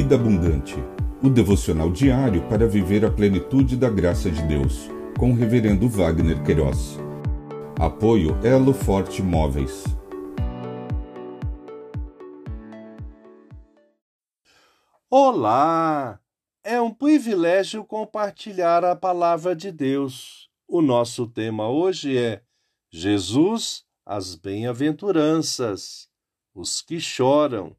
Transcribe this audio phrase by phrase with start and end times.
[0.00, 0.76] Vida Abundante,
[1.20, 6.40] o devocional diário para viver a plenitude da graça de Deus, com o Reverendo Wagner
[6.44, 6.96] Queiroz.
[7.80, 9.82] Apoio Elo Forte Móveis.
[15.10, 16.20] Olá!
[16.62, 20.48] É um privilégio compartilhar a palavra de Deus.
[20.68, 22.40] O nosso tema hoje é
[22.88, 26.08] Jesus, as bem-aventuranças,
[26.54, 27.76] os que choram.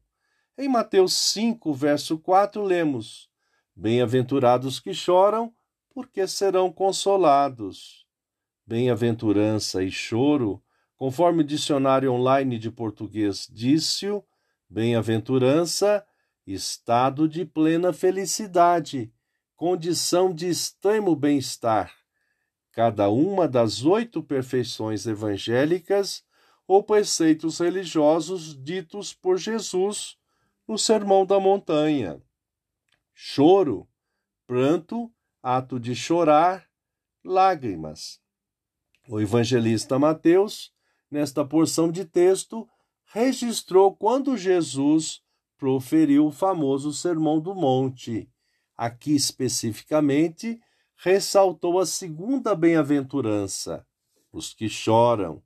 [0.62, 3.30] Em Mateus 5, verso 4, lemos:
[3.74, 5.54] Bem-aventurados que choram,
[5.88, 8.04] porque serão consolados.
[8.66, 10.62] Bem-aventurança e choro,
[10.98, 14.22] conforme o dicionário online de português disse-o,
[14.68, 16.04] bem-aventurança,
[16.46, 19.10] estado de plena felicidade,
[19.56, 21.90] condição de extremo bem-estar.
[22.70, 26.22] Cada uma das oito perfeições evangélicas
[26.68, 30.19] ou preceitos religiosos ditos por Jesus
[30.70, 32.22] no Sermão da Montanha.
[33.12, 33.88] Choro,
[34.46, 35.12] pranto,
[35.42, 36.64] ato de chorar,
[37.24, 38.20] lágrimas.
[39.08, 40.72] O evangelista Mateus,
[41.10, 42.68] nesta porção de texto,
[43.06, 45.20] registrou quando Jesus
[45.58, 48.30] proferiu o famoso Sermão do Monte.
[48.76, 50.62] Aqui especificamente,
[50.94, 53.84] ressaltou a segunda bem-aventurança,
[54.32, 55.42] os que choram.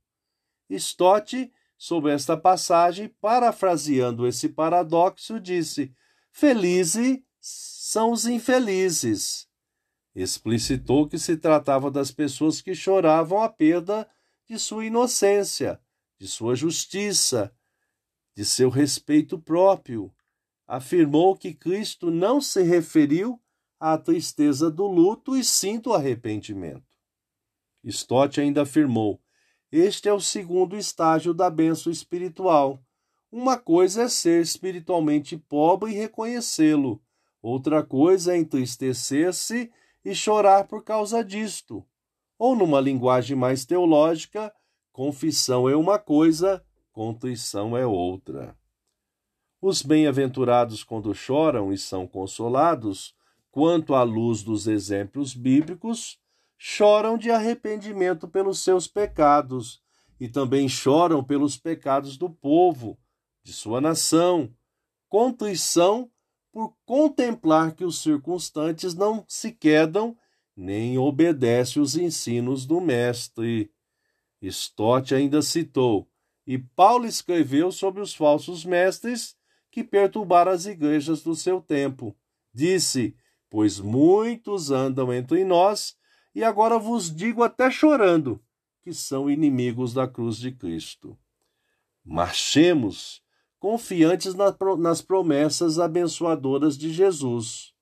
[0.69, 5.93] Stott sobre esta passagem, parafraseando esse paradoxo, disse:
[6.31, 9.49] Felizes são os infelizes.
[10.15, 14.09] Explicitou que se tratava das pessoas que choravam a perda
[14.47, 15.81] de sua inocência,
[16.19, 17.55] de sua justiça,
[18.37, 20.15] de seu respeito próprio.
[20.67, 23.41] Afirmou que Cristo não se referiu
[23.79, 26.95] à tristeza do luto e sim do arrependimento.
[27.85, 29.21] Stott ainda afirmou:
[29.71, 32.81] este é o segundo estágio da bênção espiritual.
[33.31, 37.03] Uma coisa é ser espiritualmente pobre e reconhecê-lo,
[37.43, 39.71] outra coisa é entristecer-se
[40.05, 41.85] e chorar por causa disto.
[42.39, 44.53] Ou, numa linguagem mais teológica,
[44.93, 48.57] confissão é uma coisa, contrição é outra.
[49.61, 53.15] Os bem-aventurados, quando choram e são consolados,
[53.51, 56.19] quanto à luz dos exemplos bíblicos,
[56.67, 59.83] choram de arrependimento pelos seus pecados
[60.19, 62.99] e também choram pelos pecados do povo,
[63.43, 64.51] de sua nação,
[65.07, 66.11] contrição
[66.51, 70.17] por contemplar que os circunstantes não se quedam
[70.57, 73.71] nem obedecem os ensinos do Mestre.
[74.41, 76.09] Stott ainda citou,
[76.47, 79.37] e Paulo escreveu sobre os falsos mestres
[79.71, 82.17] que perturbaram as igrejas do seu tempo.
[82.55, 83.15] Disse:
[83.51, 85.95] Pois muitos andam entre nós
[86.35, 88.41] e agora vos digo até chorando,
[88.83, 91.17] que são inimigos da cruz de Cristo.
[92.05, 93.23] Marchemos
[93.59, 97.73] confiantes nas promessas abençoadoras de Jesus.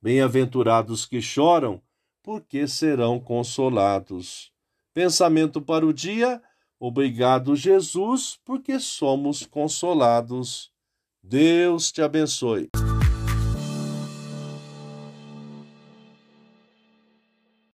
[0.00, 1.82] Bem-aventurados que choram,
[2.22, 4.52] porque serão consolados.
[4.94, 6.40] Pensamento para o dia.
[6.78, 10.70] Obrigado, Jesus, porque somos consolados.
[11.22, 12.68] Deus te abençoe.